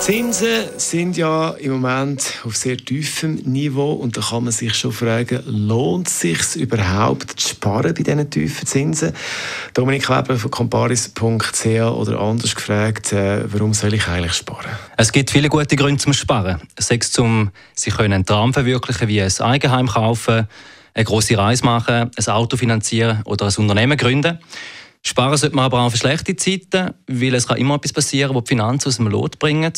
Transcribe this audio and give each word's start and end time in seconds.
Zinsen 0.00 0.64
sind 0.76 1.16
ja 1.16 1.50
im 1.50 1.72
Moment 1.72 2.40
auf 2.44 2.56
sehr 2.56 2.76
tiefem 2.76 3.36
Niveau 3.44 3.92
und 3.92 4.16
da 4.16 4.20
kann 4.20 4.44
man 4.44 4.52
sich 4.52 4.74
schon 4.74 4.92
fragen, 4.92 5.42
lohnt 5.46 6.06
es 6.06 6.20
sich 6.20 6.56
überhaupt 6.56 7.40
zu 7.40 7.48
sparen 7.48 7.92
bei 7.94 8.02
diesen 8.02 8.30
tiefen 8.30 8.66
Zinsen? 8.66 9.12
Dominik 9.74 10.08
Weber 10.08 10.36
von 10.36 10.50
comparis.ch 10.50 11.66
oder 11.66 12.20
anders 12.20 12.54
gefragt, 12.54 13.12
äh, 13.12 13.52
warum 13.52 13.74
soll 13.74 13.94
ich 13.94 14.06
eigentlich 14.06 14.34
sparen? 14.34 14.70
Es 14.96 15.10
gibt 15.10 15.30
viele 15.30 15.48
gute 15.48 15.74
Gründe 15.74 16.00
zum 16.00 16.12
Sparen. 16.12 16.60
Sechs 16.78 17.10
zum 17.10 17.50
sich 17.74 17.98
einen 17.98 18.24
Traum 18.24 18.52
verwirklichen, 18.52 19.08
wie 19.08 19.22
ein 19.22 19.32
Eigenheim 19.40 19.88
kaufen, 19.88 20.46
eine 20.94 21.04
große 21.04 21.36
Reise 21.36 21.64
machen, 21.64 22.10
ein 22.16 22.26
Auto 22.28 22.56
finanzieren 22.56 23.22
oder 23.24 23.46
ein 23.46 23.54
Unternehmen 23.56 23.98
gründen. 23.98 24.38
Sparen 25.06 25.36
sollte 25.36 25.54
man 25.54 25.66
aber 25.66 25.82
auch 25.82 25.90
für 25.90 25.98
schlechte 25.98 26.34
Zeiten, 26.34 26.92
weil 27.06 27.34
es 27.36 27.46
kann 27.46 27.58
immer 27.58 27.76
etwas 27.76 27.92
passieren, 27.92 28.34
wo 28.34 28.40
die 28.40 28.48
Finanzen 28.48 28.88
aus 28.88 28.96
dem 28.96 29.06
Lot 29.06 29.38
bringen. 29.38 29.72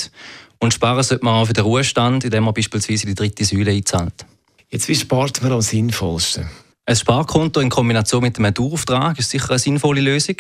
Und 0.59 0.73
sparen 0.73 1.03
sollte 1.03 1.23
man 1.23 1.35
auch 1.35 1.45
für 1.45 1.53
den 1.53 1.65
Ruhestand, 1.65 2.25
indem 2.25 2.45
man 2.45 2.55
beispielsweise 2.55 3.07
die 3.07 3.15
dritte 3.15 3.45
Säule 3.45 3.73
einzahlt. 3.73 4.25
Jetzt, 4.71 4.89
wie 4.89 4.95
spart 4.95 5.43
man 5.43 5.53
am 5.53 5.61
sinnvollsten? 5.61 6.49
Ein 6.87 6.97
Sparkonto 6.97 7.61
in 7.61 7.69
Kombination 7.69 8.23
mit 8.23 8.39
einem 8.39 8.55
Dauerauftrag 8.55 9.19
ist 9.19 9.29
sicher 9.29 9.51
eine 9.51 9.59
sinnvolle 9.59 10.01
Lösung. 10.01 10.37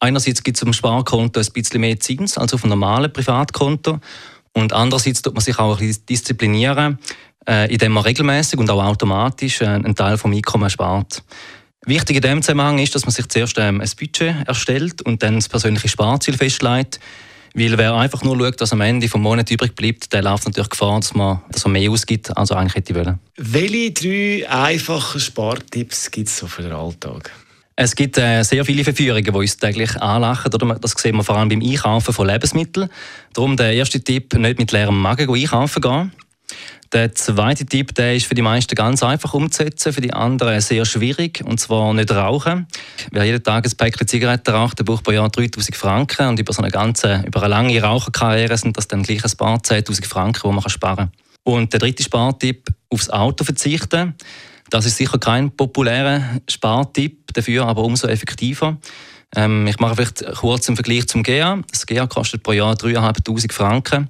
Einerseits 0.00 0.42
gibt 0.42 0.56
es 0.56 0.64
am 0.64 0.72
Sparkonto 0.72 1.38
ein 1.38 1.46
bisschen 1.52 1.80
mehr 1.80 2.00
Zins 2.00 2.36
als 2.36 2.52
auf 2.52 2.64
einem 2.64 2.70
normalen 2.70 3.12
Privatkonto. 3.12 4.00
Und 4.52 4.72
andererseits 4.72 5.22
tut 5.22 5.34
man 5.34 5.44
sich 5.44 5.56
auch 5.60 5.78
ein 5.78 5.86
bisschen 5.86 6.06
disziplinieren, 6.06 6.98
äh, 7.48 7.72
indem 7.72 7.92
man 7.92 8.02
regelmäßig 8.02 8.58
und 8.58 8.68
auch 8.70 8.82
automatisch 8.82 9.60
äh, 9.60 9.66
einen 9.66 9.94
Teil 9.94 10.18
vom 10.18 10.32
Einkommen 10.32 10.68
spart. 10.68 11.22
Wichtig 11.88 12.16
in 12.16 12.22
diesem 12.22 12.42
Zusammenhang 12.42 12.78
ist, 12.78 12.96
dass 12.96 13.04
man 13.04 13.12
sich 13.12 13.28
zuerst 13.28 13.58
ähm, 13.58 13.80
ein 13.80 13.90
Budget 13.96 14.34
erstellt 14.48 15.02
und 15.02 15.22
dann 15.22 15.36
das 15.36 15.48
persönliche 15.48 15.86
Sparziel 15.86 16.36
festlegt. 16.36 16.98
Weil 17.54 17.78
wer 17.78 17.94
einfach 17.94 18.24
nur 18.24 18.36
schaut, 18.36 18.60
was 18.60 18.72
am 18.72 18.80
Ende 18.80 19.06
des 19.06 19.14
Monats 19.14 19.52
übrig 19.52 19.76
bleibt, 19.76 20.12
der 20.12 20.22
läuft 20.22 20.46
natürlich 20.46 20.68
Gefahr, 20.68 20.98
dass 20.98 21.14
man, 21.14 21.42
dass 21.50 21.64
man 21.64 21.74
mehr 21.74 21.88
ausgibt, 21.88 22.36
als 22.36 22.50
er 22.50 22.58
eigentlich 22.58 22.74
hätte 22.74 22.94
wollen. 22.96 23.20
Welche 23.36 23.92
drei 23.92 24.48
einfachen 24.50 25.20
Spartipps 25.20 26.10
gibt 26.10 26.28
es 26.28 26.38
so 26.38 26.48
für 26.48 26.62
den 26.62 26.72
Alltag? 26.72 27.30
Es 27.76 27.94
gibt 27.94 28.18
äh, 28.18 28.42
sehr 28.42 28.64
viele 28.64 28.82
Verführungen, 28.82 29.22
die 29.22 29.30
uns 29.30 29.56
täglich 29.56 29.94
anlachen. 30.02 30.52
Oder? 30.52 30.74
Das 30.80 30.90
sehen 30.92 31.14
wir 31.16 31.22
vor 31.22 31.36
allem 31.36 31.50
beim 31.50 31.62
Einkaufen 31.62 32.12
von 32.12 32.26
Lebensmitteln. 32.26 32.90
Darum 33.32 33.56
der 33.56 33.74
erste 33.74 34.00
Tipp, 34.00 34.34
nicht 34.34 34.58
mit 34.58 34.72
leerem 34.72 35.00
Magen 35.00 35.32
einkaufen 35.32 35.80
gehen. 35.80 36.12
Der 36.92 37.14
zweite 37.14 37.66
Tipp 37.66 37.94
der 37.94 38.14
ist 38.14 38.26
für 38.26 38.34
die 38.34 38.42
meisten 38.42 38.74
ganz 38.74 39.02
einfach 39.02 39.34
umzusetzen, 39.34 39.92
für 39.92 40.00
die 40.00 40.12
anderen 40.12 40.60
sehr 40.60 40.84
schwierig, 40.84 41.42
und 41.44 41.58
zwar 41.58 41.92
nicht 41.92 42.10
rauchen. 42.10 42.66
Wer 43.10 43.24
jeden 43.24 43.42
Tag 43.42 43.64
ein 43.64 43.76
Päckchen 43.76 44.06
Zigaretten 44.06 44.54
raucht, 44.54 44.84
braucht 44.84 45.04
pro 45.04 45.10
Jahr 45.10 45.28
3000 45.28 45.76
Franken 45.76 46.28
und 46.28 46.38
über 46.38 46.52
so 46.52 46.62
eine 46.62 46.70
ganze, 46.70 47.24
über 47.26 47.40
eine 47.40 47.48
lange 47.48 47.82
Raucherkarriere 47.82 48.56
sind 48.56 48.76
das 48.76 48.88
dann 48.88 49.02
gleich 49.02 49.24
ein 49.24 49.36
paar 49.36 49.58
10'000 49.58 50.06
Franken, 50.06 50.48
die 50.48 50.54
man 50.54 50.68
sparen 50.68 50.96
kann. 50.96 51.12
Und 51.42 51.72
der 51.72 51.80
dritte 51.80 52.02
Spartipp, 52.02 52.68
aufs 52.88 53.10
Auto 53.10 53.44
verzichten. 53.44 54.14
Das 54.70 54.86
ist 54.86 54.96
sicher 54.96 55.18
kein 55.18 55.50
populärer 55.50 56.22
Spartipp, 56.48 57.32
dafür 57.32 57.66
aber 57.66 57.82
umso 57.82 58.08
effektiver. 58.08 58.78
Ähm, 59.34 59.66
ich 59.66 59.78
mache 59.78 59.96
vielleicht 59.96 60.24
kurz 60.36 60.68
einen 60.68 60.76
Vergleich 60.76 61.06
zum 61.08 61.22
GEA. 61.22 61.60
Das 61.70 61.86
GEA 61.86 62.06
kostet 62.06 62.42
pro 62.42 62.52
Jahr 62.52 62.74
3'500 62.74 63.52
Franken. 63.52 64.08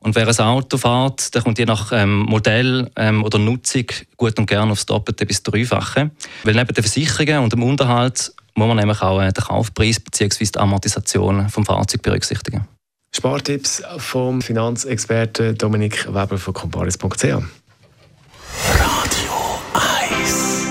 Und 0.00 0.14
wer 0.14 0.28
ein 0.28 0.38
Auto 0.38 0.76
fährt, 0.76 1.34
der 1.34 1.42
kommt 1.42 1.58
je 1.58 1.64
nach 1.64 1.90
ähm, 1.92 2.20
Modell 2.20 2.90
ähm, 2.96 3.24
oder 3.24 3.38
Nutzung 3.38 3.86
gut 4.16 4.38
und 4.38 4.46
gern 4.46 4.70
aufs 4.70 4.86
Doppelte 4.86 5.26
bis 5.26 5.42
Dreifache. 5.42 6.10
Weil 6.44 6.54
neben 6.54 6.72
den 6.72 6.84
Versicherungen 6.84 7.38
und 7.40 7.52
dem 7.52 7.62
Unterhalt 7.62 8.32
muss 8.54 8.68
man 8.68 8.76
nämlich 8.76 9.02
auch 9.02 9.20
äh, 9.20 9.32
den 9.32 9.44
Kaufpreis 9.44 10.00
bzw. 10.00 10.44
die 10.44 10.58
Amortisation 10.58 11.48
vom 11.48 11.64
Fahrzeug 11.64 12.02
berücksichtigen. 12.02 12.66
Spartipps 13.14 13.82
vom 13.98 14.42
Finanzexperten 14.42 15.56
Dominik 15.56 16.06
Weber 16.06 16.38
von 16.38 16.52
comparis.ch. 16.52 17.24
Radio 17.24 17.42
1 19.72 20.66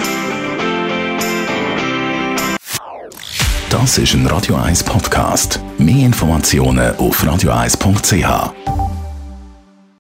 Das 3.70 3.98
ist 3.98 4.14
ein 4.14 4.28
Radio 4.28 4.56
1 4.56 4.84
Podcast. 4.84 5.60
Mehr 5.78 6.06
Informationen 6.06 6.96
auf 6.98 7.24
radio1.ch. 7.24 8.75